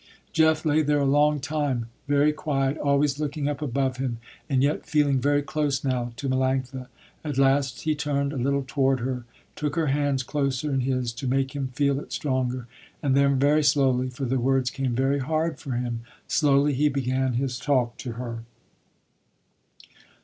[0.33, 4.17] Jeff lay there a long time, very quiet, always looking up above him,
[4.49, 6.87] and yet feeling very close now to Melanctha.
[7.23, 9.25] At last he turned a little toward her,
[9.55, 12.65] took her hands closer in his to make him feel it stronger,
[13.03, 17.33] and then very slowly, for the words came very hard for him, slowly he began
[17.33, 18.41] his talk to her.